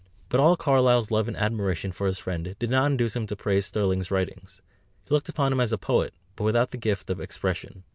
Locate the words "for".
1.91-2.07